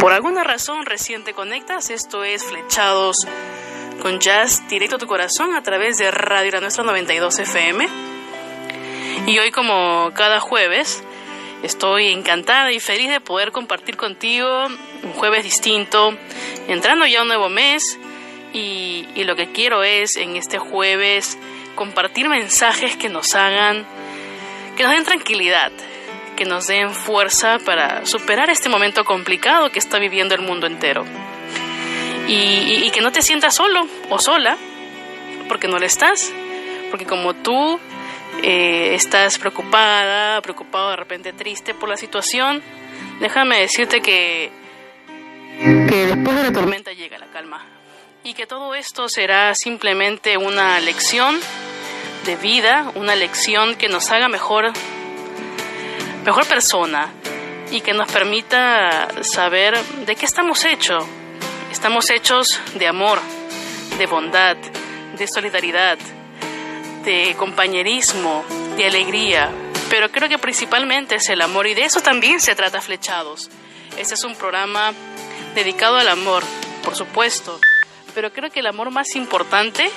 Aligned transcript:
Por 0.00 0.12
alguna 0.12 0.44
razón 0.44 0.86
recién 0.86 1.24
te 1.24 1.34
conectas, 1.34 1.90
esto 1.90 2.22
es 2.22 2.44
Flechados 2.44 3.26
con 4.00 4.20
Jazz 4.20 4.62
directo 4.68 4.94
a 4.94 4.98
tu 5.00 5.08
corazón 5.08 5.54
a 5.54 5.62
través 5.64 5.98
de 5.98 6.12
Radio 6.12 6.52
La 6.52 6.60
Nuestra 6.60 6.84
92 6.84 7.40
FM. 7.40 7.88
Y 9.26 9.38
hoy 9.40 9.50
como 9.50 10.12
cada 10.14 10.38
jueves 10.38 11.02
estoy 11.64 12.12
encantada 12.12 12.70
y 12.70 12.78
feliz 12.78 13.10
de 13.10 13.20
poder 13.20 13.50
compartir 13.50 13.96
contigo 13.96 14.66
un 15.02 15.12
jueves 15.14 15.42
distinto, 15.42 16.16
entrando 16.68 17.04
ya 17.04 17.22
un 17.22 17.28
nuevo 17.28 17.48
mes 17.48 17.98
y, 18.52 19.04
y 19.16 19.24
lo 19.24 19.34
que 19.34 19.50
quiero 19.50 19.82
es 19.82 20.16
en 20.16 20.36
este 20.36 20.58
jueves 20.58 21.36
compartir 21.74 22.28
mensajes 22.28 22.96
que 22.96 23.08
nos 23.08 23.34
hagan, 23.34 23.84
que 24.76 24.84
nos 24.84 24.92
den 24.92 25.04
tranquilidad, 25.04 25.72
que 26.38 26.44
nos 26.44 26.68
den 26.68 26.94
fuerza 26.94 27.58
para 27.58 28.06
superar 28.06 28.48
este 28.48 28.68
momento 28.68 29.04
complicado 29.04 29.72
que 29.72 29.80
está 29.80 29.98
viviendo 29.98 30.36
el 30.36 30.40
mundo 30.40 30.68
entero. 30.68 31.04
Y, 32.28 32.88
que 32.92 33.00
no 33.00 33.10
te 33.10 33.22
sientas 33.22 33.56
solo 33.56 33.86
o 34.08 34.20
sola, 34.20 34.56
porque 35.48 35.66
no 35.66 35.78
lo 35.78 35.84
estás, 35.84 36.32
porque 36.90 37.06
como 37.06 37.34
tú 37.34 37.80
eh, 38.44 38.94
estás 38.94 39.38
preocupada, 39.38 40.40
preocupado 40.42 40.90
de 40.90 40.96
repente 40.96 41.32
triste 41.32 41.74
por 41.74 41.88
la 41.88 41.96
situación, 41.96 42.62
déjame 43.18 43.58
decirte 43.58 44.00
que, 44.00 44.52
que 45.60 46.06
después 46.06 46.36
de 46.36 46.42
la 46.44 46.52
tormenta 46.52 46.92
llega 46.92 47.18
la 47.18 47.26
calma 47.26 47.66
y 48.22 48.34
que 48.34 48.46
todo 48.46 48.76
esto 48.76 49.08
será 49.08 49.54
simplemente 49.56 50.36
una 50.36 50.78
lección 50.78 51.36
de 52.24 52.36
vida, 52.36 52.92
una 52.94 53.16
lección 53.16 53.74
que 53.74 53.88
nos 53.88 54.10
haga 54.10 54.28
mejor 54.28 54.72
mejor 56.28 56.46
persona 56.46 57.10
y 57.70 57.80
que 57.80 57.94
nos 57.94 58.12
permita 58.12 59.08
saber 59.22 59.82
de 60.04 60.14
qué 60.14 60.26
estamos 60.26 60.62
hechos. 60.66 61.02
Estamos 61.72 62.10
hechos 62.10 62.60
de 62.74 62.86
amor, 62.86 63.18
de 63.96 64.04
bondad, 64.04 64.54
de 65.16 65.26
solidaridad, 65.26 65.96
de 67.02 67.34
compañerismo, 67.38 68.44
de 68.76 68.84
alegría, 68.84 69.50
pero 69.88 70.10
creo 70.12 70.28
que 70.28 70.36
principalmente 70.36 71.14
es 71.14 71.30
el 71.30 71.40
amor 71.40 71.66
y 71.66 71.72
de 71.72 71.86
eso 71.86 72.02
también 72.02 72.42
se 72.42 72.54
trata 72.54 72.82
Flechados. 72.82 73.48
Este 73.96 74.12
es 74.12 74.22
un 74.22 74.34
programa 74.34 74.92
dedicado 75.54 75.96
al 75.96 76.08
amor, 76.08 76.42
por 76.84 76.94
supuesto, 76.94 77.58
pero 78.14 78.34
creo 78.34 78.50
que 78.50 78.60
el 78.60 78.66
amor 78.66 78.90
más 78.90 79.16
importante 79.16 79.88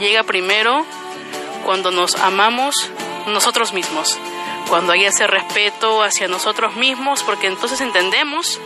llega 0.00 0.22
primero 0.22 0.86
cuando 1.66 1.90
nos 1.90 2.14
amamos 2.14 2.90
nosotros 3.26 3.74
mismos 3.74 4.18
cuando 4.68 4.92
hay 4.92 5.04
ese 5.04 5.26
respeto 5.26 6.02
hacia 6.02 6.28
nosotros 6.28 6.76
mismos, 6.76 7.22
porque 7.22 7.46
entonces 7.46 7.80
entendemos 7.80 8.60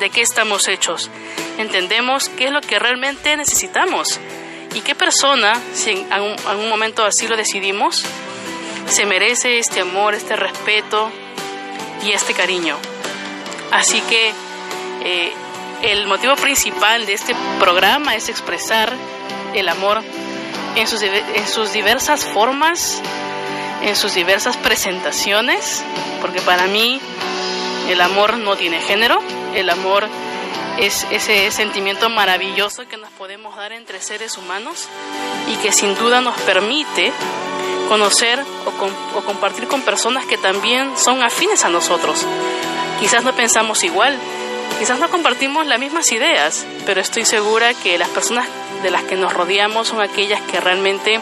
de 0.00 0.10
qué 0.10 0.22
estamos 0.22 0.68
hechos, 0.68 1.10
entendemos 1.58 2.28
qué 2.28 2.46
es 2.46 2.52
lo 2.52 2.60
que 2.60 2.78
realmente 2.78 3.36
necesitamos 3.36 4.20
y 4.74 4.80
qué 4.80 4.94
persona, 4.94 5.60
si 5.72 5.90
en 5.90 6.12
algún, 6.12 6.68
momento 6.68 7.04
así 7.04 7.28
lo 7.28 7.36
decidimos, 7.36 8.04
se 8.88 9.06
merece 9.06 9.58
este 9.58 9.80
amor, 9.80 10.14
este 10.14 10.36
respeto 10.36 11.10
y 12.04 12.12
este 12.12 12.34
cariño. 12.34 12.76
Así 13.70 14.00
que 14.02 14.32
eh, 15.02 15.32
el 15.82 16.06
motivo 16.06 16.34
principal 16.36 17.06
de 17.06 17.14
este 17.14 17.34
programa 17.60 18.16
es 18.16 18.28
expresar 18.28 18.92
el 19.54 19.68
amor 19.68 20.02
en 20.74 20.88
sus, 20.88 21.02
en 21.02 21.48
sus 21.48 21.72
diversas 21.72 22.24
formas 22.24 23.00
en 23.84 23.96
sus 23.96 24.14
diversas 24.14 24.56
presentaciones, 24.56 25.84
porque 26.20 26.40
para 26.40 26.66
mí 26.66 27.00
el 27.88 28.00
amor 28.00 28.38
no 28.38 28.56
tiene 28.56 28.80
género, 28.80 29.20
el 29.54 29.68
amor 29.68 30.08
es 30.78 31.06
ese 31.10 31.50
sentimiento 31.50 32.08
maravilloso 32.08 32.88
que 32.88 32.96
nos 32.96 33.10
podemos 33.10 33.56
dar 33.56 33.72
entre 33.72 34.00
seres 34.00 34.38
humanos 34.38 34.88
y 35.48 35.56
que 35.56 35.70
sin 35.70 35.94
duda 35.94 36.20
nos 36.20 36.36
permite 36.40 37.12
conocer 37.88 38.42
o, 38.66 39.20
compartir 39.20 39.68
con 39.68 39.82
personas 39.82 40.24
que 40.24 40.38
también 40.38 40.96
son 40.96 41.22
afines 41.22 41.64
a 41.64 41.68
nosotros. 41.68 42.26
Quizás 42.98 43.22
no 43.22 43.34
pensamos 43.34 43.84
igual, 43.84 44.16
quizás 44.78 44.98
no 44.98 45.10
compartimos 45.10 45.66
las 45.66 45.78
mismas 45.78 46.10
ideas, 46.10 46.66
pero 46.86 47.02
estoy 47.02 47.26
segura 47.26 47.74
que 47.74 47.98
las 47.98 48.08
personas 48.08 48.48
de 48.82 48.90
las 48.90 49.02
que 49.02 49.16
nos 49.16 49.34
rodeamos 49.34 49.88
son 49.88 50.00
aquellas 50.00 50.40
que 50.42 50.60
realmente 50.60 51.20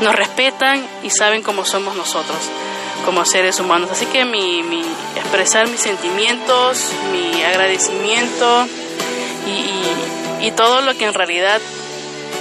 nos 0.00 0.14
respetan 0.14 0.86
y 1.02 1.10
saben 1.10 1.42
cómo 1.42 1.64
somos 1.64 1.96
nosotros 1.96 2.36
como 3.04 3.24
seres 3.24 3.60
humanos. 3.60 3.90
Así 3.90 4.06
que 4.06 4.24
mi, 4.24 4.62
expresar 5.14 5.68
mis 5.68 5.80
sentimientos, 5.80 6.90
mi 7.12 7.42
agradecimiento 7.42 8.66
y, 9.46 10.46
y, 10.46 10.50
todo 10.52 10.80
lo 10.80 10.96
que 10.96 11.04
en 11.04 11.14
realidad 11.14 11.60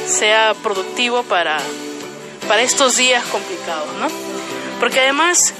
sea 0.07 0.53
productivo 0.63 1.23
para, 1.23 1.57
para 2.47 2.61
estos 2.61 2.97
días 2.97 3.23
complicados, 3.25 3.87
¿no? 3.99 4.07
Porque 4.79 4.99
además 4.99 5.53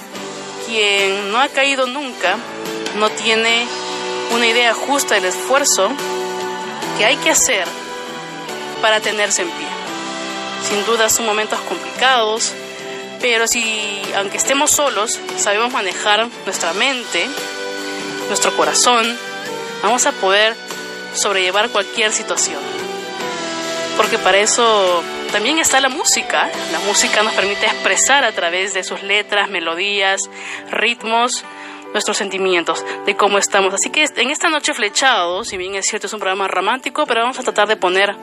quien 0.65 1.31
no 1.31 1.39
ha 1.39 1.47
caído 1.49 1.85
nunca 1.85 2.37
no 2.97 3.09
tiene 3.09 3.67
una 4.33 4.47
idea 4.47 4.73
justa 4.73 5.15
del 5.15 5.25
esfuerzo 5.25 5.89
que 6.97 7.05
hay 7.05 7.17
que 7.17 7.29
hacer 7.29 7.67
para 8.81 8.99
tenerse 8.99 9.43
en 9.43 9.49
pie. 9.49 9.74
Sin 10.67 10.85
duda 10.85 11.09
son 11.09 11.25
momentos 11.25 11.59
complicados, 11.61 12.53
pero 13.21 13.47
si, 13.47 14.01
aunque 14.15 14.37
estemos 14.37 14.71
solos, 14.71 15.19
sabemos 15.37 15.71
manejar 15.71 16.27
nuestra 16.45 16.73
mente, 16.73 17.27
nuestro 18.27 18.55
corazón, 18.55 19.17
vamos 19.83 20.05
a 20.05 20.11
poder 20.11 20.55
sobrellevar 21.13 21.69
cualquier 21.69 22.11
situación. 22.11 22.61
Porque 23.97 24.17
para 24.17 24.39
eso 24.39 25.03
también 25.31 25.59
está 25.59 25.79
la 25.79 25.89
música. 25.89 26.49
La 26.71 26.79
música 26.79 27.23
nos 27.23 27.33
permite 27.33 27.65
expresar 27.65 28.23
a 28.23 28.31
través 28.31 28.73
de 28.73 28.83
sus 28.83 29.03
letras, 29.03 29.49
melodías, 29.49 30.29
ritmos, 30.71 31.45
nuestros 31.93 32.17
sentimientos, 32.17 32.83
de 33.05 33.15
cómo 33.15 33.37
estamos. 33.37 33.73
Así 33.73 33.89
que 33.89 34.05
en 34.17 34.29
esta 34.29 34.49
noche 34.49 34.73
flechado, 34.73 35.43
si 35.45 35.55
bien 35.55 35.75
es 35.75 35.85
cierto 35.87 36.07
es 36.07 36.13
un 36.13 36.19
programa 36.19 36.47
romántico, 36.47 37.05
pero 37.05 37.21
vamos 37.21 37.39
a 37.39 37.43
tratar 37.43 37.67
de 37.67 37.77
poner 37.77 38.15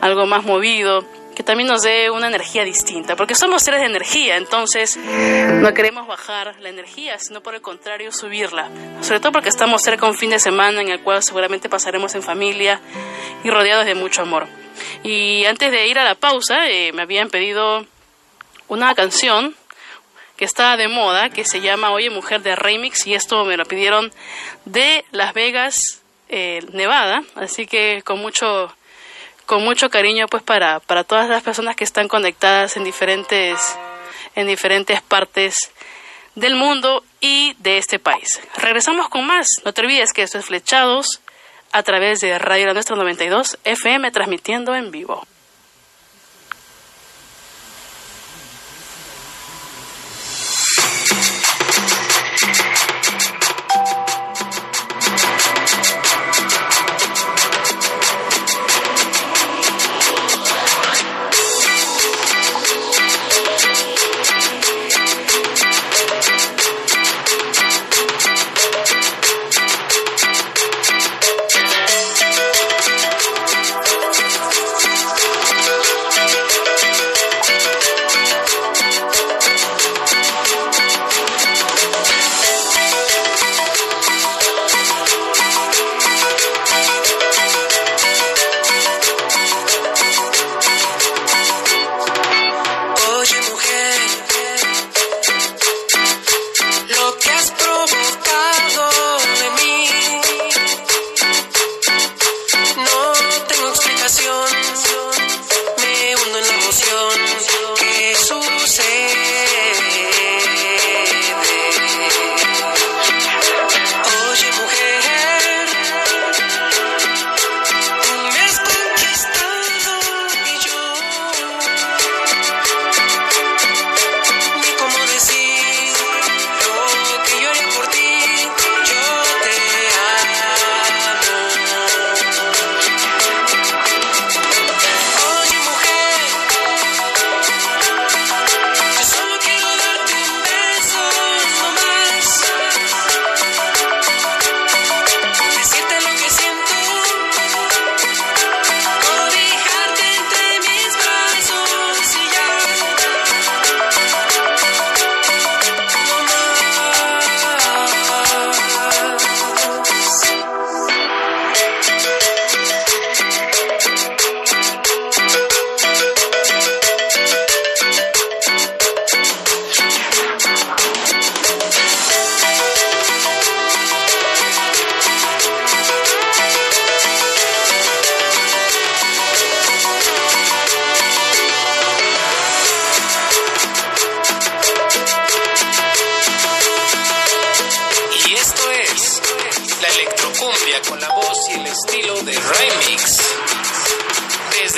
algo 0.00 0.26
más 0.26 0.44
movido, 0.44 1.04
que 1.34 1.42
también 1.42 1.68
nos 1.68 1.82
dé 1.82 2.10
una 2.10 2.28
energía 2.28 2.64
distinta, 2.64 3.16
porque 3.16 3.34
somos 3.34 3.62
seres 3.62 3.80
de 3.80 3.86
energía, 3.86 4.36
entonces 4.36 4.96
no 4.96 5.74
queremos 5.74 6.06
bajar 6.06 6.54
la 6.60 6.68
energía, 6.68 7.18
sino 7.18 7.42
por 7.42 7.54
el 7.54 7.60
contrario 7.60 8.12
subirla, 8.12 8.68
sobre 9.00 9.20
todo 9.20 9.32
porque 9.32 9.48
estamos 9.48 9.82
cerca 9.82 10.06
un 10.06 10.16
fin 10.16 10.30
de 10.30 10.38
semana 10.38 10.80
en 10.80 10.88
el 10.88 11.00
cual 11.00 11.22
seguramente 11.22 11.68
pasaremos 11.68 12.14
en 12.14 12.22
familia 12.22 12.80
y 13.42 13.50
rodeados 13.50 13.86
de 13.86 13.94
mucho 13.94 14.22
amor. 14.22 14.46
Y 15.02 15.44
antes 15.44 15.70
de 15.70 15.86
ir 15.88 15.98
a 15.98 16.04
la 16.04 16.14
pausa, 16.14 16.68
eh, 16.68 16.92
me 16.92 17.02
habían 17.02 17.28
pedido 17.30 17.84
una 18.68 18.94
canción 18.94 19.54
que 20.36 20.44
está 20.44 20.76
de 20.76 20.88
moda, 20.88 21.30
que 21.30 21.44
se 21.44 21.60
llama 21.60 21.92
Oye 21.92 22.10
Mujer 22.10 22.42
de 22.42 22.56
Remix, 22.56 23.06
y 23.06 23.14
esto 23.14 23.44
me 23.44 23.56
lo 23.56 23.64
pidieron 23.64 24.12
de 24.64 25.04
Las 25.12 25.32
Vegas, 25.32 26.02
eh, 26.28 26.60
Nevada, 26.72 27.22
así 27.36 27.66
que 27.66 28.02
con 28.04 28.18
mucho 28.18 28.74
con 29.46 29.64
mucho 29.64 29.90
cariño 29.90 30.26
pues 30.28 30.42
para, 30.42 30.80
para 30.80 31.04
todas 31.04 31.28
las 31.28 31.42
personas 31.42 31.76
que 31.76 31.84
están 31.84 32.08
conectadas 32.08 32.76
en 32.76 32.84
diferentes, 32.84 33.76
en 34.34 34.46
diferentes 34.46 35.02
partes 35.02 35.70
del 36.34 36.56
mundo 36.56 37.04
y 37.20 37.54
de 37.58 37.78
este 37.78 37.98
país. 37.98 38.40
Regresamos 38.56 39.08
con 39.08 39.26
más. 39.26 39.62
No 39.64 39.72
te 39.72 39.82
olvides 39.82 40.12
que 40.12 40.22
esto 40.22 40.38
es 40.38 40.46
Flechados 40.46 41.20
a 41.72 41.82
través 41.82 42.20
de 42.20 42.38
Radio 42.38 42.66
La 42.66 42.74
Nuestra 42.74 42.96
92 42.96 43.58
FM 43.64 44.10
transmitiendo 44.10 44.74
en 44.74 44.90
vivo. 44.90 45.26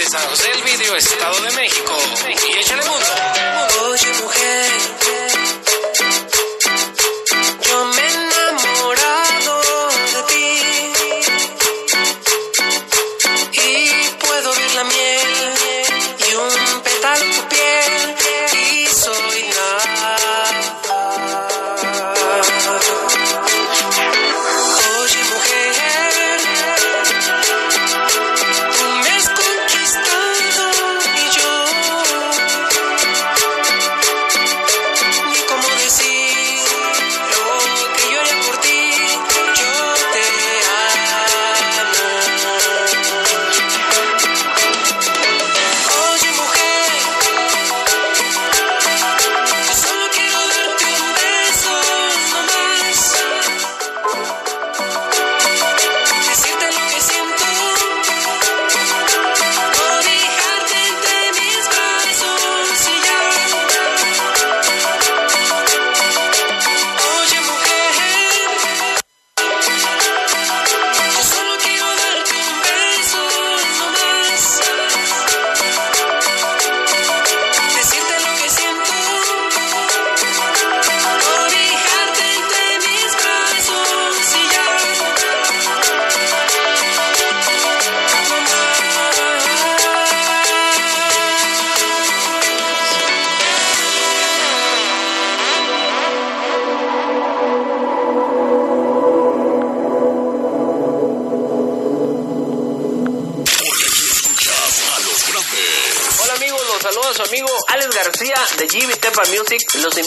Desde 0.06 0.19
San 0.19 0.29
José 0.29 0.49
del 0.50 0.62
Video, 0.62 0.94
Estado 0.94 1.41
de 1.41 1.50
México. 1.56 1.93
Y 2.29 2.58
échale 2.58 2.85
mundo. 2.85 3.06
Oye 3.91 4.12
mujer, 4.23 4.70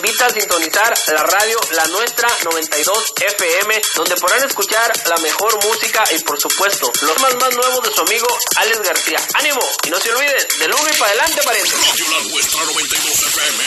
invita 0.10 0.26
a 0.26 0.30
sintonizar 0.32 0.94
la 1.14 1.24
radio 1.24 1.60
La 1.72 1.86
Nuestra 1.88 2.28
92 2.44 3.14
FM, 3.16 3.82
donde 3.96 4.16
podrán 4.16 4.44
escuchar 4.44 4.92
la 5.08 5.18
mejor 5.18 5.64
música 5.64 6.04
y 6.16 6.20
por 6.24 6.40
supuesto 6.40 6.92
los 7.02 7.14
temas 7.14 7.36
más 7.36 7.56
nuevos 7.56 7.84
de 7.84 7.94
su 7.94 8.02
amigo 8.02 8.28
Alex 8.56 8.82
García. 8.82 9.20
¡Ánimo! 9.36 9.60
Y 9.86 9.90
no 9.92 10.00
se 10.00 10.12
olviden, 10.12 10.48
del 10.58 10.74
uno 10.74 10.90
y 10.92 10.98
para 10.98 11.12
adelante, 11.12 11.42
pariente. 11.44 11.76
Radio 11.76 12.06
La 12.10 12.24
Nuestra 12.32 12.66
92 12.66 13.22
FM. 13.22 13.64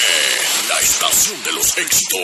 La 0.68 0.80
estación 0.80 1.42
de 1.44 1.52
los 1.52 1.78
éxitos. 1.78 2.21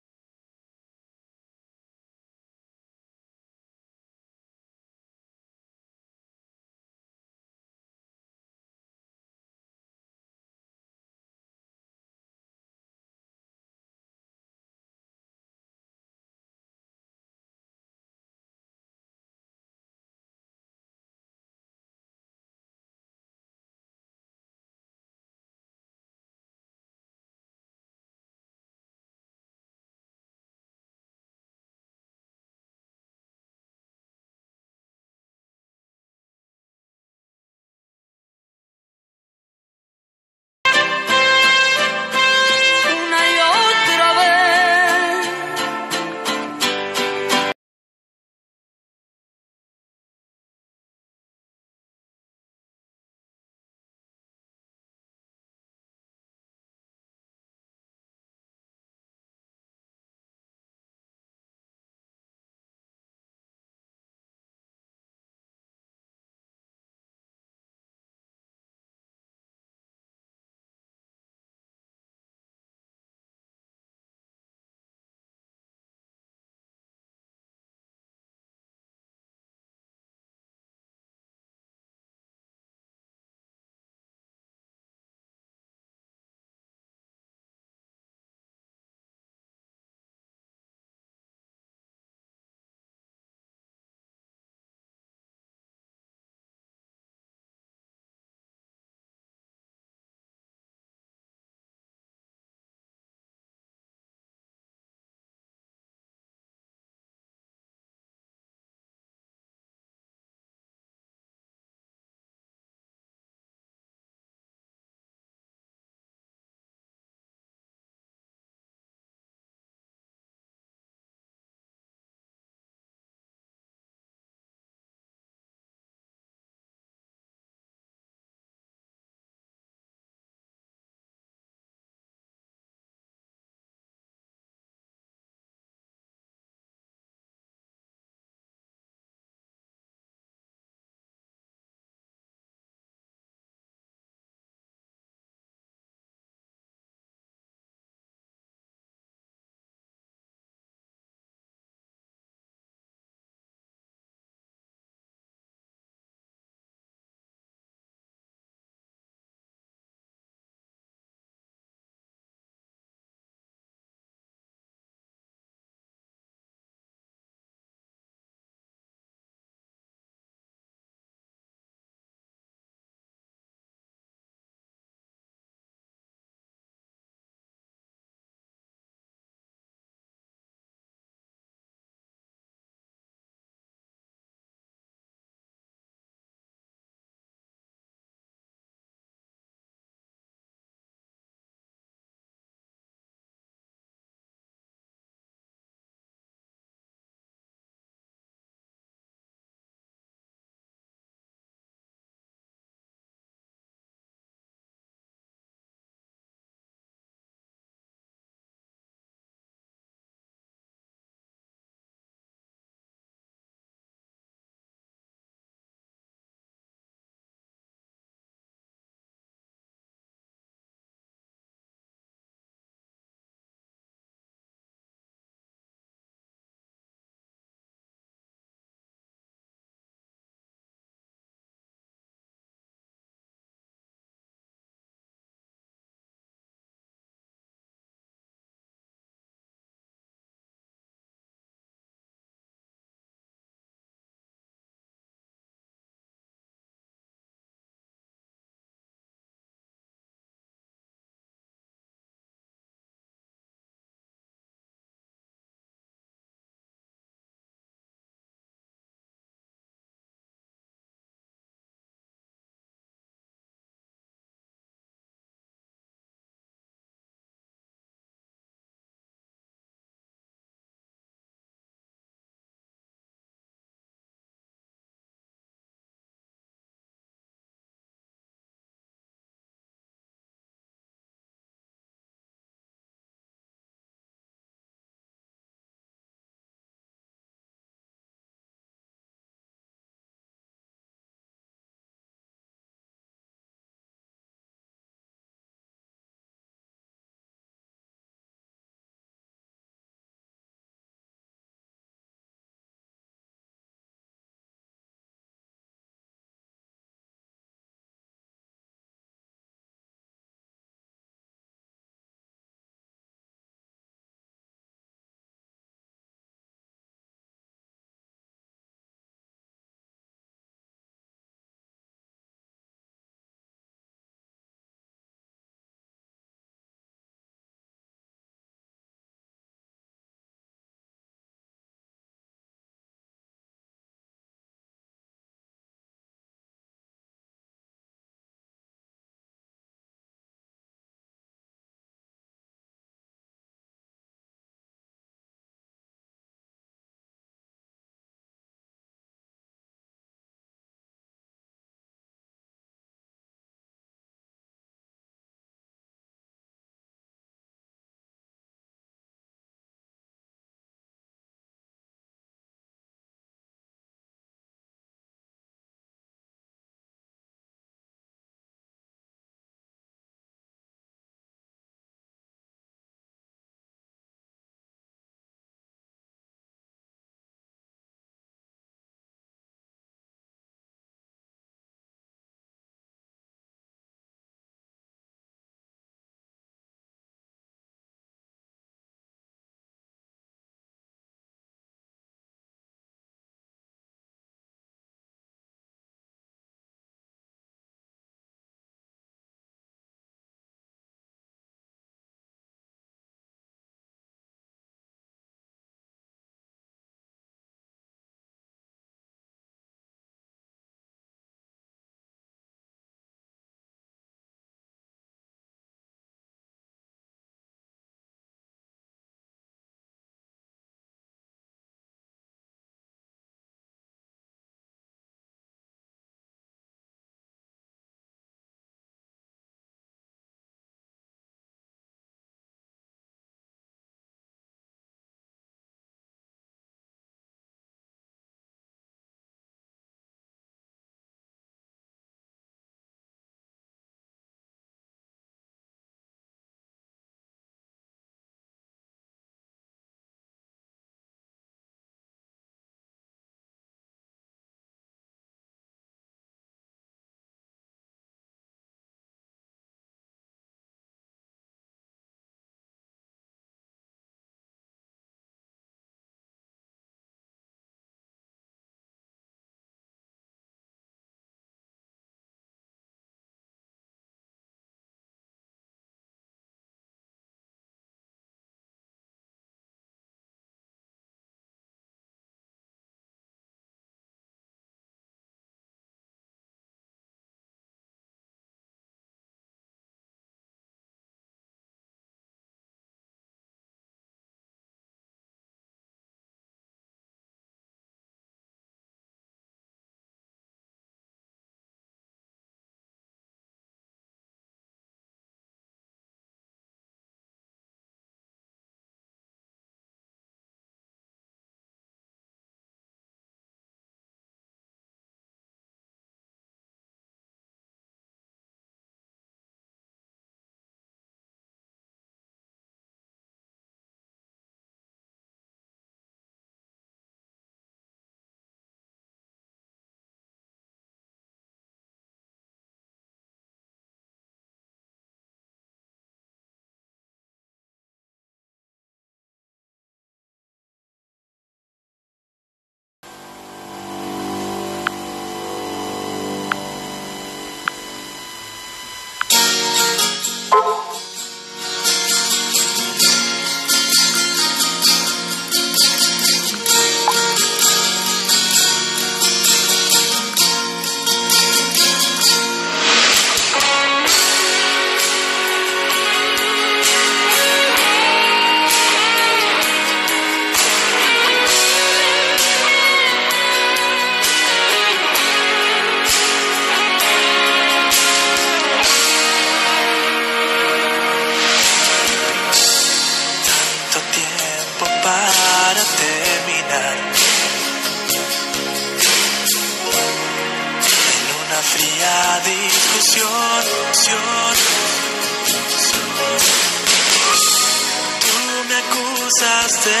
Tú 598.20 598.36
me 598.68 598.76
acusas 598.76 599.84
de 599.84 600.00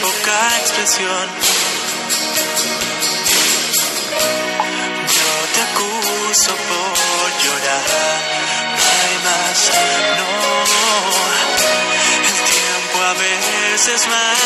poca 0.00 0.38
expresión. 0.60 1.26
Yo 5.16 5.30
te 5.54 5.60
acuso 5.68 6.52
por 6.68 7.28
llorar. 7.42 8.20
No 8.76 8.84
hay 9.02 9.16
más, 9.26 9.58
no. 10.18 10.30
El 12.28 12.38
tiempo 12.54 12.96
a 13.04 13.14
veces 13.14 14.00
más. 14.06 14.37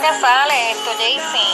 que 0.00 0.20
sale 0.20 0.70
esto, 0.72 0.90
Jaycee. 0.98 1.45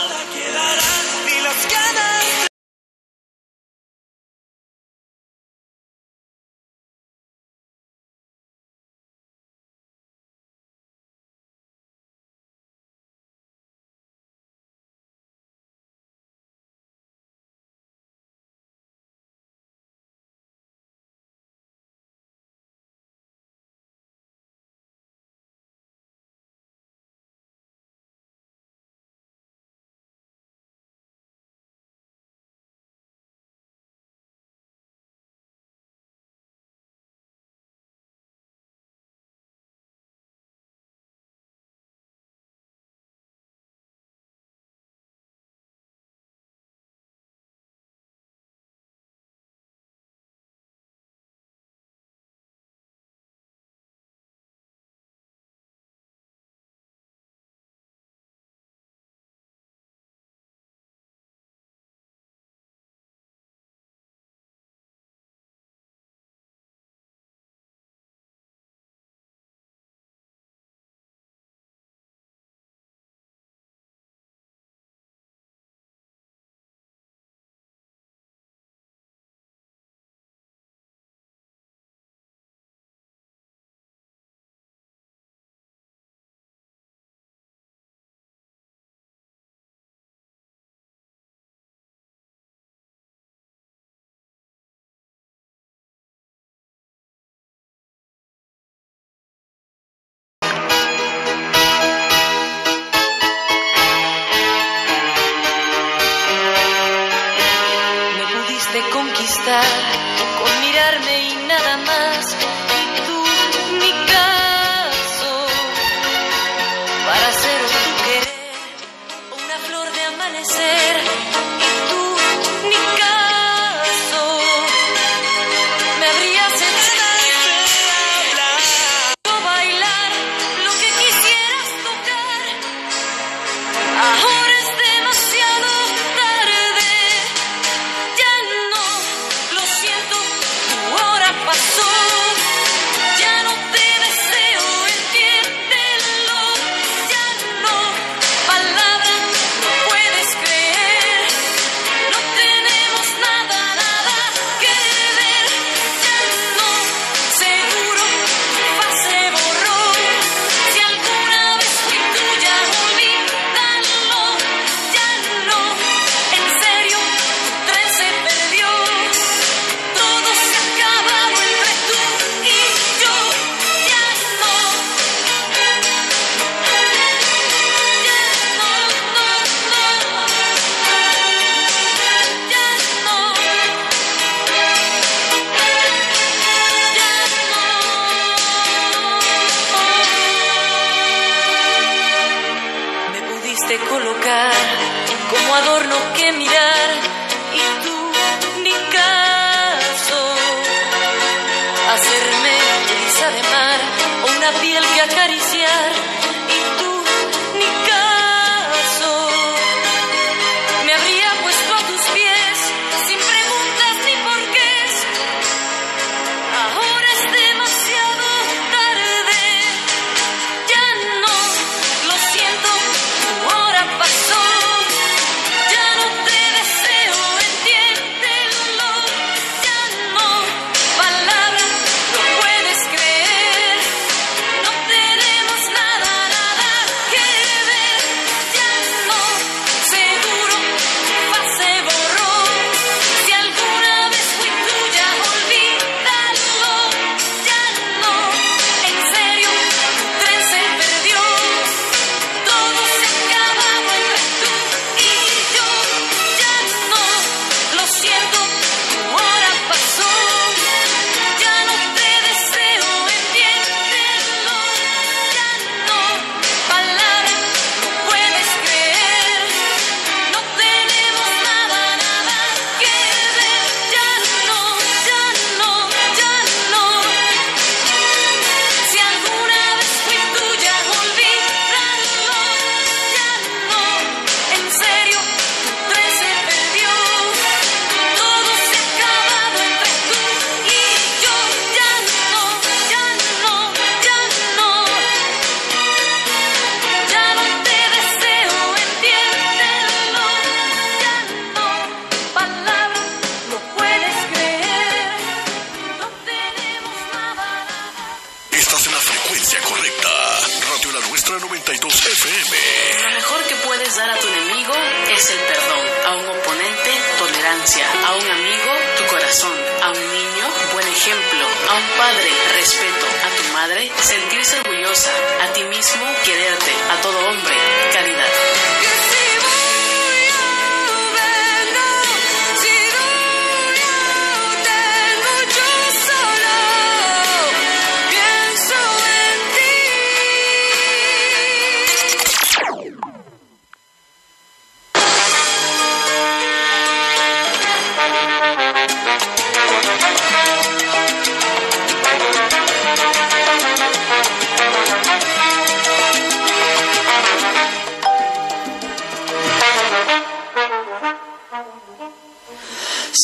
A 321.73 321.75
un 321.75 321.87
padre, 321.97 322.29
respeto. 322.53 323.05
A 323.25 323.35
tu 323.35 323.51
madre, 323.51 323.91
sentirse 323.99 324.59
orgullosa. 324.59 325.09
A 325.41 325.53
ti 325.53 325.63
mismo, 325.63 326.05
quererte. 326.23 326.71
A 326.91 327.01
todo 327.01 327.17
hombre, 327.27 327.55
caridad. 327.91 328.72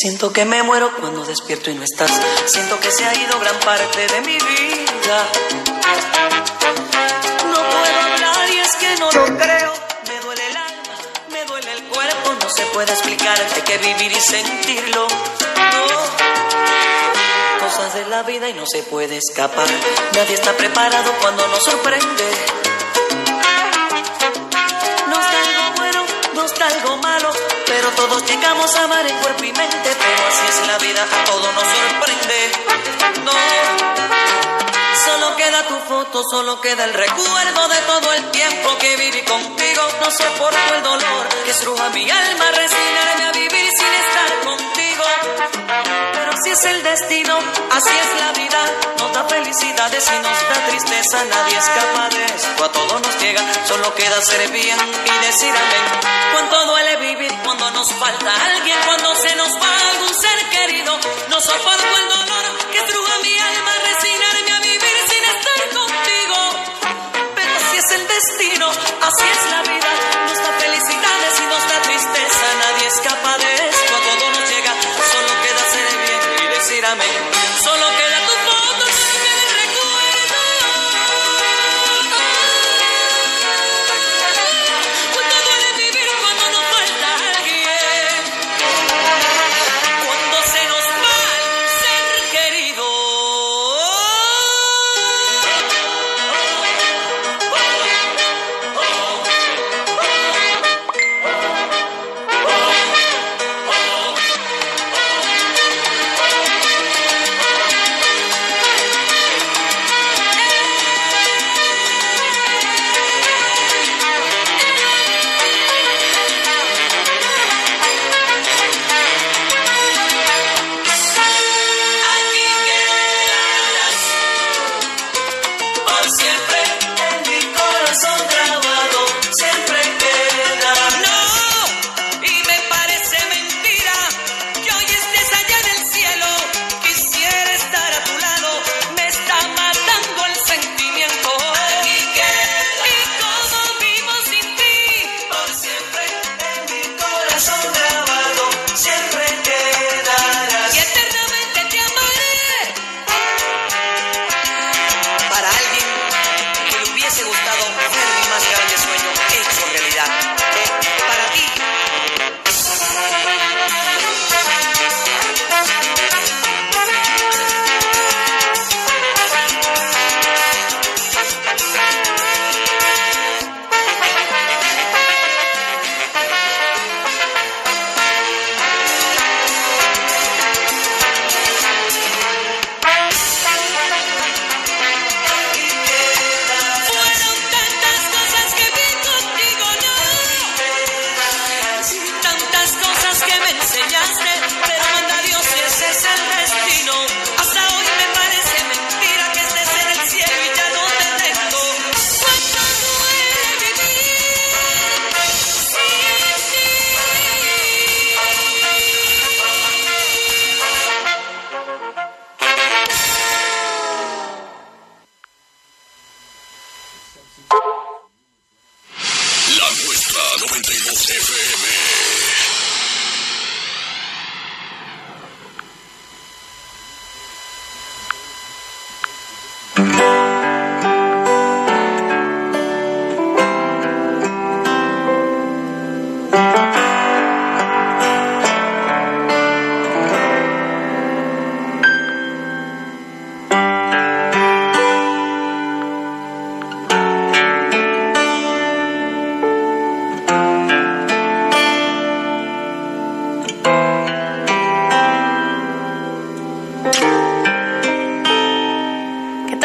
Siento 0.00 0.32
que 0.32 0.46
me 0.46 0.62
muero 0.62 0.90
cuando 0.98 1.26
despierto 1.26 1.70
y 1.70 1.74
no 1.74 1.84
estás. 1.84 2.10
Siento 2.46 2.80
que 2.80 2.90
se 2.90 3.04
ha 3.04 3.14
ido 3.14 3.38
gran 3.38 3.60
parte 3.60 4.06
de 4.06 4.20
mi 4.22 4.32
vida. 4.32 5.28
No 7.46 7.54
puedo 7.54 8.00
hablar 8.14 8.48
y 8.48 8.58
es 8.60 8.76
que 8.76 8.96
no 8.96 9.12
lo 9.12 9.26
creo. 9.36 9.74
Me 10.08 10.20
duele 10.20 10.46
el 10.46 10.56
alma, 10.56 10.94
me 11.30 11.44
duele 11.44 11.72
el 11.72 11.84
cuerpo. 11.84 12.32
No 12.32 12.48
se 12.48 12.64
puede 12.72 12.90
explicar, 12.90 13.38
hay 13.54 13.60
que 13.60 13.76
vivir 13.76 14.10
y 14.10 14.20
sentirlo. 14.22 15.06
Cosas 17.60 17.92
de 17.92 18.06
la 18.06 18.22
vida 18.22 18.48
y 18.48 18.54
no 18.54 18.64
se 18.64 18.82
puede 18.84 19.18
escapar. 19.18 19.68
Nadie 20.14 20.34
está 20.34 20.56
preparado 20.56 21.12
cuando 21.20 21.46
nos 21.48 21.62
sorprende. 21.62 22.69
A 28.60 28.84
amar 28.84 29.06
en 29.06 29.16
cuerpo 29.20 29.42
y 29.42 29.52
mente, 29.52 29.78
pero 29.82 30.28
así 30.28 30.46
es 30.46 30.66
la 30.66 30.76
vida, 30.78 31.06
solo 36.28 36.60
queda 36.60 36.84
el 36.84 36.92
recuerdo 36.92 37.68
de 37.68 37.76
todo 37.82 38.12
el 38.12 38.30
tiempo 38.30 38.76
que 38.78 38.96
viví 38.96 39.22
contigo. 39.22 39.82
No 40.00 40.10
soporto 40.10 40.74
el 40.74 40.82
dolor 40.82 41.28
que 41.44 41.50
estruja 41.50 41.88
mi 41.90 42.10
alma, 42.10 42.50
resignarme 42.50 43.24
a 43.24 43.32
vivir 43.32 43.70
sin 43.70 43.92
estar 44.04 44.40
contigo. 44.44 45.04
Pero 46.12 46.32
si 46.42 46.50
es 46.50 46.64
el 46.64 46.82
destino, 46.82 47.38
así 47.70 47.90
es 47.90 48.20
la 48.20 48.32
vida. 48.32 48.60
Nos 48.98 49.12
da 49.12 49.24
felicidades 49.28 50.04
y 50.08 50.18
nos 50.18 50.48
da 50.48 50.66
tristeza. 50.68 51.24
Nadie 51.24 51.56
escapa 51.56 52.08
de 52.10 52.24
esto, 52.24 52.64
a 52.64 52.72
todo 52.72 52.98
nos 52.98 53.20
llega. 53.20 53.42
Solo 53.66 53.94
queda 53.94 54.20
ser 54.20 54.50
bien 54.50 54.78
y 54.78 55.26
decir 55.26 55.50
amén. 55.50 56.00
Cuánto 56.32 56.66
duele 56.66 56.96
vivir 56.96 57.32
cuando 57.44 57.70
nos 57.70 57.92
falta 57.92 58.32
alguien, 58.46 58.78
cuando 58.84 59.14
se 59.14 59.34
nos 59.36 59.52
va 59.52 59.90
algún 59.92 60.14
ser 60.14 60.48
querido. 60.50 60.98
No 61.28 61.40
soporto 61.40 61.96
el 62.02 62.08
dolor 62.08 62.44
que 62.72 62.78
estruja 62.78 63.18
mi 63.22 63.38
alma, 63.38 63.72
destino, 68.20 68.68
así 68.68 69.24
es 69.24 69.50
la 69.50 69.62
vida. 69.62 70.09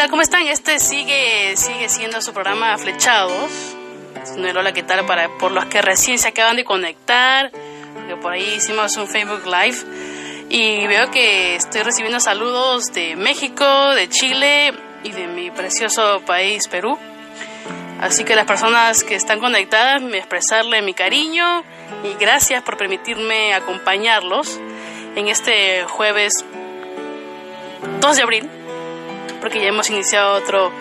Tal? 0.06 0.10
¿Cómo 0.10 0.22
están? 0.22 0.46
Este 0.46 0.78
sigue, 0.78 1.56
sigue 1.56 1.88
siendo 1.88 2.20
su 2.20 2.32
programa 2.32 2.76
Flechados. 2.78 3.76
No 4.36 4.48
hola, 4.48 4.72
¿qué 4.72 4.82
tal? 4.82 5.06
Para, 5.06 5.28
por 5.38 5.52
los 5.52 5.66
que 5.66 5.82
recién 5.82 6.18
se 6.18 6.28
acaban 6.28 6.56
de 6.56 6.64
conectar. 6.64 7.50
Que 8.08 8.16
por 8.16 8.32
ahí 8.32 8.54
hicimos 8.56 8.96
un 8.96 9.08
Facebook 9.08 9.44
Live. 9.44 9.76
Y 10.48 10.86
veo 10.86 11.10
que 11.10 11.56
estoy 11.56 11.82
recibiendo 11.82 12.20
saludos 12.20 12.92
de 12.92 13.16
México, 13.16 13.64
de 13.94 14.08
Chile 14.08 14.72
y 15.02 15.10
de 15.10 15.26
mi 15.26 15.50
precioso 15.50 16.20
país, 16.26 16.68
Perú. 16.68 16.98
Así 18.00 18.24
que 18.24 18.36
las 18.36 18.46
personas 18.46 19.02
que 19.02 19.14
están 19.14 19.40
conectadas, 19.40 20.02
me 20.02 20.18
expresarle 20.18 20.82
mi 20.82 20.94
cariño 20.94 21.64
y 22.04 22.14
gracias 22.20 22.62
por 22.62 22.76
permitirme 22.76 23.54
acompañarlos 23.54 24.60
en 25.16 25.28
este 25.28 25.84
jueves 25.84 26.44
2 28.00 28.16
de 28.16 28.22
abril 28.22 28.55
porque 29.46 29.60
ya 29.60 29.68
hemos 29.68 29.88
iniciado 29.90 30.34
otro, 30.34 30.72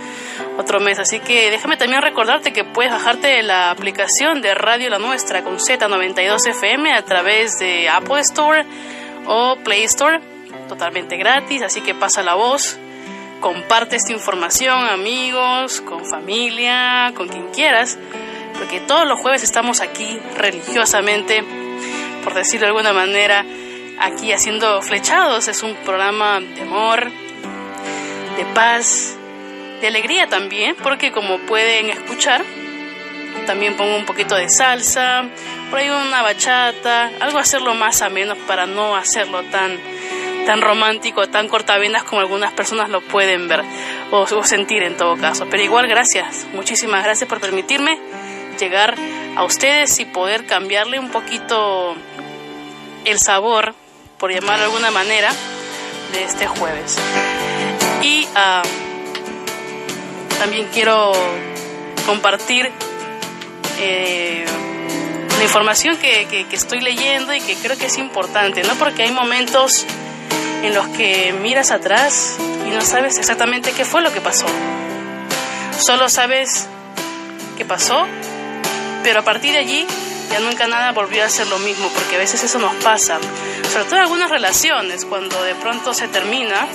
otro 0.58 0.80
mes. 0.80 0.98
Así 0.98 1.20
que 1.20 1.52
déjame 1.52 1.78
también 1.78 2.02
recordarte 2.02 2.52
que 2.52 2.64
puedes 2.64 2.92
bajarte 2.92 3.44
la 3.44 3.70
aplicación 3.70 4.42
de 4.42 4.56
Radio 4.56 4.90
La 4.90 4.98
Nuestra 4.98 5.44
con 5.44 5.60
Z92 5.60 6.48
FM 6.48 6.92
a 6.92 7.04
través 7.04 7.60
de 7.60 7.88
Apple 7.90 8.22
Store 8.22 8.66
o 9.28 9.56
Play 9.64 9.84
Store, 9.84 10.20
totalmente 10.68 11.16
gratis. 11.16 11.62
Así 11.62 11.82
que 11.82 11.94
pasa 11.94 12.24
la 12.24 12.34
voz, 12.34 12.80
comparte 13.40 13.98
esta 13.98 14.14
información, 14.14 14.90
amigos, 14.90 15.82
con 15.82 16.04
familia, 16.04 17.14
con 17.16 17.28
quien 17.28 17.50
quieras, 17.50 18.00
porque 18.58 18.80
todos 18.80 19.08
los 19.08 19.20
jueves 19.20 19.44
estamos 19.44 19.80
aquí 19.80 20.20
religiosamente, 20.38 21.44
por 22.24 22.34
decirlo 22.34 22.66
de 22.66 22.70
alguna 22.70 22.94
manera, 22.94 23.46
aquí 24.00 24.34
haciendo 24.34 24.82
flechados. 24.82 25.50
Es 25.50 25.62
un 25.62 25.76
programa 25.76 26.40
de 26.40 26.62
amor 26.64 27.12
de 28.38 28.46
paz, 28.54 29.16
de 29.82 29.88
alegría 29.88 30.28
también, 30.28 30.76
porque 30.82 31.12
como 31.12 31.40
pueden 31.40 31.90
escuchar, 31.90 32.44
también 33.46 33.76
pongo 33.76 33.96
un 33.96 34.06
poquito 34.06 34.36
de 34.36 34.50
salsa, 34.50 35.26
por 35.70 35.80
ahí 35.80 35.90
una 35.90 36.22
bachata, 36.22 37.12
algo 37.20 37.38
hacerlo 37.38 37.74
más 37.74 38.02
a 38.02 38.10
menos 38.10 38.38
para 38.48 38.66
no 38.66 38.96
hacerlo 38.96 39.44
tan 39.44 39.78
tan 40.46 40.62
romántico, 40.62 41.28
tan 41.28 41.48
cortavenas 41.48 42.04
como 42.04 42.22
algunas 42.22 42.54
personas 42.54 42.90
lo 42.90 43.02
pueden 43.02 43.48
ver 43.48 43.64
o, 44.12 44.22
o 44.22 44.44
sentir 44.44 44.84
en 44.84 44.96
todo 44.96 45.18
caso. 45.18 45.48
Pero 45.50 45.64
igual 45.64 45.88
gracias, 45.88 46.46
muchísimas 46.54 47.04
gracias 47.04 47.28
por 47.28 47.42
permitirme 47.42 48.00
llegar 48.60 48.96
a 49.36 49.44
ustedes 49.44 50.00
y 50.00 50.06
poder 50.06 50.46
cambiarle 50.46 51.00
un 51.00 51.10
poquito 51.10 51.96
el 53.06 53.20
sabor, 53.20 53.74
por 54.18 54.32
llamarlo 54.32 54.60
de 54.60 54.66
alguna 54.66 54.92
manera, 54.92 55.32
de 56.14 56.24
este 56.24 56.48
jueves. 56.48 56.98
Y 58.06 58.28
también 60.38 60.68
quiero 60.72 61.12
compartir 62.06 62.72
eh, 63.80 64.46
la 65.38 65.44
información 65.44 65.98
que, 65.98 66.28
que- 66.30 66.46
que 66.46 66.56
estoy 66.56 66.82
leyendo 66.82 67.34
y 67.34 67.42
que 67.42 67.56
creo 67.56 67.76
que 67.78 67.88
es 67.88 67.98
importante, 67.98 68.62
¿no? 68.64 68.76
Porque 68.76 69.02
hay 69.04 69.12
momentos 69.12 69.86
en 70.64 70.76
los 70.76 70.88
que 70.90 71.34
miras 71.42 71.72
atrás 71.72 72.38
y 72.68 72.70
no 72.70 72.82
sabes 72.82 73.18
exactamente 73.18 73.72
qué 73.72 73.86
fue 73.86 74.02
lo 74.02 74.14
que 74.14 74.22
pasó. 74.22 74.46
Solo 75.80 76.08
sabes 76.10 76.68
qué 77.58 77.66
pasó, 77.66 78.06
pero 79.04 79.22
a 79.22 79.24
partir 79.24 79.52
de 79.54 79.58
allí 79.60 79.88
ya 80.30 80.40
nunca 80.40 80.68
nada 80.68 80.92
volvió 80.92 81.24
a 81.24 81.30
ser 81.30 81.48
lo 81.48 81.60
mismo, 81.60 81.90
porque 81.90 82.16
a 82.16 82.20
veces 82.20 82.44
eso 82.44 82.60
nos 82.60 82.74
pasa, 82.84 83.20
sobre 83.72 83.86
todo 83.86 83.96
en 83.96 84.02
algunas 84.02 84.30
relaciones, 84.30 85.06
cuando 85.06 85.42
de 85.44 85.56
pronto 85.56 85.94
se 85.94 86.08
termina 86.08 86.68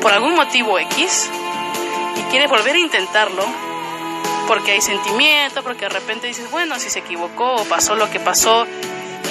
por 0.00 0.12
algún 0.12 0.34
motivo 0.34 0.78
X 0.78 1.30
y 2.16 2.22
quieres 2.30 2.50
volver 2.50 2.76
a 2.76 2.78
intentarlo, 2.78 3.44
porque 4.46 4.72
hay 4.72 4.80
sentimiento, 4.80 5.62
porque 5.62 5.86
de 5.86 5.90
repente 5.90 6.26
dices, 6.26 6.50
bueno, 6.50 6.78
si 6.78 6.90
se 6.90 6.98
equivocó 6.98 7.54
o 7.56 7.64
pasó 7.64 7.94
lo 7.94 8.10
que 8.10 8.20
pasó 8.20 8.66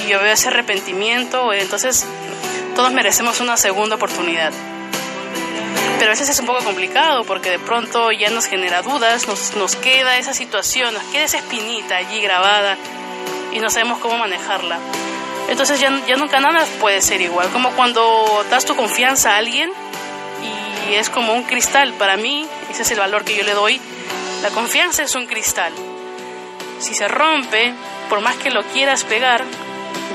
y 0.03 0.09
yo 0.09 0.19
veo 0.19 0.33
ese 0.33 0.47
arrepentimiento, 0.47 1.53
entonces 1.53 2.05
todos 2.75 2.91
merecemos 2.93 3.39
una 3.39 3.57
segunda 3.57 3.97
oportunidad. 3.97 4.51
Pero 5.99 6.09
a 6.09 6.13
veces 6.13 6.29
es 6.29 6.39
un 6.39 6.47
poco 6.47 6.63
complicado 6.63 7.23
porque 7.25 7.51
de 7.51 7.59
pronto 7.59 8.11
ya 8.11 8.31
nos 8.31 8.45
genera 8.45 8.81
dudas, 8.81 9.27
nos, 9.27 9.55
nos 9.55 9.75
queda 9.75 10.17
esa 10.17 10.33
situación, 10.33 10.93
nos 10.93 11.03
queda 11.03 11.25
esa 11.25 11.37
espinita 11.37 11.97
allí 11.97 12.21
grabada 12.21 12.77
y 13.51 13.59
no 13.59 13.69
sabemos 13.69 13.99
cómo 13.99 14.17
manejarla. 14.17 14.79
Entonces 15.49 15.79
ya, 15.79 15.91
ya 16.07 16.15
nunca 16.15 16.39
nada 16.39 16.65
puede 16.79 17.01
ser 17.01 17.21
igual, 17.21 17.49
como 17.49 17.71
cuando 17.71 18.45
das 18.49 18.65
tu 18.65 18.75
confianza 18.75 19.33
a 19.33 19.37
alguien 19.37 19.71
y 20.89 20.95
es 20.95 21.09
como 21.09 21.33
un 21.33 21.43
cristal. 21.43 21.93
Para 21.93 22.17
mí, 22.17 22.47
ese 22.69 22.83
es 22.83 22.91
el 22.91 22.99
valor 22.99 23.23
que 23.23 23.35
yo 23.35 23.43
le 23.43 23.53
doy. 23.53 23.81
La 24.41 24.49
confianza 24.49 25.03
es 25.03 25.15
un 25.15 25.25
cristal. 25.25 25.73
Si 26.79 26.93
se 26.93 27.07
rompe, 27.07 27.73
por 28.09 28.21
más 28.21 28.35
que 28.37 28.49
lo 28.49 28.63
quieras 28.63 29.03
pegar, 29.03 29.43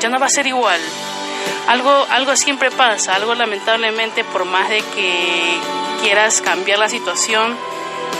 ya 0.00 0.08
no 0.08 0.18
va 0.18 0.26
a 0.26 0.30
ser 0.30 0.46
igual. 0.46 0.80
Algo, 1.68 2.06
algo 2.10 2.36
siempre 2.36 2.70
pasa, 2.70 3.14
algo 3.14 3.34
lamentablemente, 3.34 4.24
por 4.24 4.44
más 4.44 4.68
de 4.68 4.82
que 4.94 5.58
quieras 6.02 6.40
cambiar 6.40 6.78
la 6.78 6.88
situación 6.88 7.56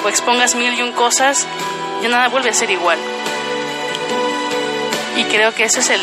o 0.04 0.08
expongas 0.08 0.54
mil 0.54 0.74
y 0.74 0.82
un 0.82 0.92
cosas, 0.92 1.46
ya 2.02 2.08
nada 2.08 2.28
vuelve 2.28 2.50
a 2.50 2.54
ser 2.54 2.70
igual. 2.70 2.98
Y 5.16 5.24
creo 5.24 5.54
que 5.54 5.64
ese 5.64 5.80
es 5.80 5.90
el, 5.90 6.00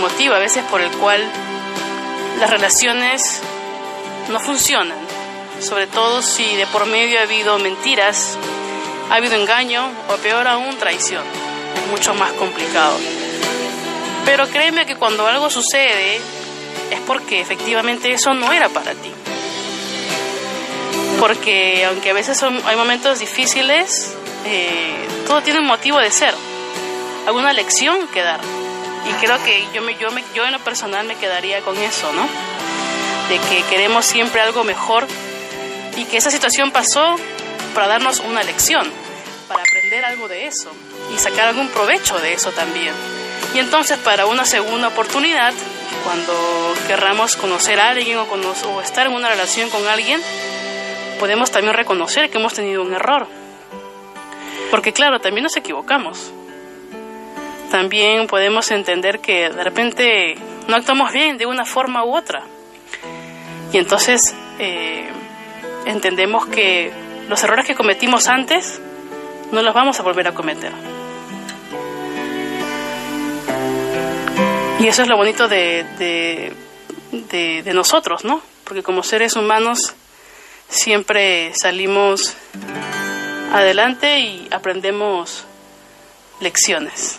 motivo 0.00 0.34
a 0.34 0.38
veces 0.38 0.64
por 0.64 0.80
el 0.80 0.90
cual 0.98 1.24
las 2.40 2.50
relaciones 2.50 3.40
no 4.28 4.40
funcionan, 4.40 4.98
sobre 5.60 5.86
todo 5.86 6.20
si 6.20 6.56
de 6.56 6.66
por 6.66 6.84
medio 6.86 7.18
ha 7.18 7.22
habido 7.22 7.58
mentiras, 7.58 8.36
ha 9.10 9.14
habido 9.14 9.36
engaño 9.36 9.88
o 10.08 10.16
peor 10.16 10.48
aún 10.48 10.76
traición. 10.78 11.22
Es 11.76 11.86
mucho 11.90 12.12
más 12.14 12.32
complicado. 12.32 12.98
Pero 14.24 14.48
créeme 14.48 14.84
que 14.84 14.96
cuando 14.96 15.26
algo 15.26 15.48
sucede 15.48 16.16
es 16.16 17.00
porque 17.06 17.40
efectivamente 17.40 18.12
eso 18.12 18.34
no 18.34 18.52
era 18.52 18.68
para 18.68 18.92
ti. 18.92 19.12
Porque 21.20 21.84
aunque 21.86 22.10
a 22.10 22.14
veces 22.14 22.42
hay 22.42 22.76
momentos 22.76 23.20
difíciles, 23.20 24.12
eh, 24.44 25.06
todo 25.26 25.40
tiene 25.42 25.60
un 25.60 25.66
motivo 25.66 25.98
de 25.98 26.10
ser, 26.10 26.34
alguna 27.26 27.52
lección 27.52 28.08
que 28.08 28.22
dar. 28.22 28.40
Y 29.08 29.12
creo 29.24 29.42
que 29.44 29.64
yo, 29.72 29.82
me, 29.82 29.94
yo, 29.96 30.10
me, 30.10 30.22
yo 30.34 30.44
en 30.44 30.52
lo 30.52 30.58
personal 30.60 31.06
me 31.06 31.14
quedaría 31.16 31.60
con 31.60 31.76
eso, 31.78 32.12
¿no? 32.12 32.26
De 33.28 33.38
que 33.48 33.62
queremos 33.70 34.04
siempre 34.04 34.40
algo 34.40 34.64
mejor 34.64 35.06
y 35.96 36.04
que 36.04 36.16
esa 36.16 36.30
situación 36.30 36.70
pasó 36.70 37.16
para 37.74 37.86
darnos 37.88 38.20
una 38.20 38.42
lección, 38.42 38.90
para 39.48 39.62
aprender 39.62 40.04
algo 40.04 40.28
de 40.28 40.46
eso 40.46 40.70
y 41.14 41.18
sacar 41.18 41.48
algún 41.48 41.68
provecho 41.68 42.18
de 42.18 42.32
eso 42.32 42.50
también. 42.52 42.92
Y 43.54 43.58
entonces 43.58 43.98
para 43.98 44.26
una 44.26 44.44
segunda 44.44 44.88
oportunidad, 44.88 45.52
cuando 46.04 46.74
querramos 46.86 47.36
conocer 47.36 47.80
a 47.80 47.90
alguien 47.90 48.18
o, 48.18 48.26
cono- 48.26 48.54
o 48.68 48.80
estar 48.80 49.06
en 49.06 49.12
una 49.14 49.28
relación 49.28 49.70
con 49.70 49.86
alguien, 49.88 50.20
podemos 51.20 51.50
también 51.50 51.74
reconocer 51.74 52.28
que 52.30 52.38
hemos 52.38 52.54
tenido 52.54 52.82
un 52.82 52.92
error. 52.92 53.26
Porque 54.70 54.92
claro, 54.92 55.20
también 55.20 55.44
nos 55.44 55.56
equivocamos. 55.56 56.32
También 57.70 58.26
podemos 58.26 58.70
entender 58.70 59.20
que 59.20 59.50
de 59.50 59.64
repente 59.64 60.36
no 60.68 60.76
actuamos 60.76 61.12
bien 61.12 61.36
de 61.38 61.46
una 61.46 61.64
forma 61.64 62.04
u 62.04 62.16
otra. 62.16 62.42
Y 63.72 63.78
entonces 63.78 64.34
eh, 64.58 65.08
entendemos 65.84 66.46
que 66.46 66.92
los 67.28 67.42
errores 67.42 67.66
que 67.66 67.74
cometimos 67.74 68.28
antes 68.28 68.80
no 69.52 69.62
los 69.62 69.74
vamos 69.74 69.98
a 70.00 70.02
volver 70.02 70.28
a 70.28 70.32
cometer. 70.34 70.72
Y 74.78 74.86
eso 74.88 75.02
es 75.02 75.08
lo 75.08 75.16
bonito 75.16 75.48
de, 75.48 75.84
de, 75.98 76.52
de- 77.10 77.62
de 77.62 77.74
nosotros, 77.74 78.24
¿no? 78.24 78.40
Porque 78.64 78.82
como 78.82 79.02
seres 79.02 79.34
humanos 79.36 79.94
siempre 80.68 81.52
salimos 81.54 82.34
adelante 83.52 84.20
y 84.20 84.48
aprendemos 84.50 85.44
lecciones. 86.40 87.18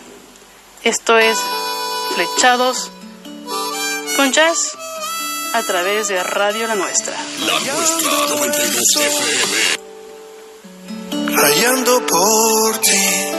Esto 0.84 1.18
es 1.18 1.36
Flechados 2.14 2.92
con 4.16 4.32
Jazz 4.32 4.76
a 5.52 5.62
través 5.64 6.06
de 6.06 6.22
Radio 6.22 6.68
La 6.68 6.76
Nuestra. 6.76 7.16
La 7.46 7.58
Nuestra 7.58 8.12
92 8.36 8.96
FM. 8.96 9.78
Rayando 11.34 12.06
por 12.06 12.78
ti. 12.78 13.32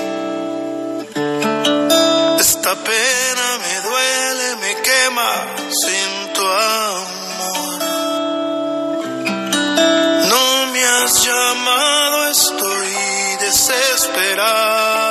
Esta 2.40 2.76
pena 2.76 3.58
me 3.62 3.82
duele, 3.88 4.56
me 4.58 4.76
quema 4.82 5.32
sin 5.72 6.34
tu 6.34 6.46
amor. 6.46 7.80
No 10.28 10.66
me 10.74 10.86
has 10.86 11.24
llamado, 11.26 12.28
estoy 12.32 12.92
desesperado. 13.40 15.09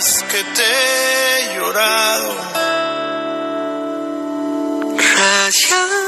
días 0.00 0.24
que 0.30 0.42
te 0.44 0.62
he 0.62 1.54
llorado. 1.54 2.34
Rayado. 4.96 5.99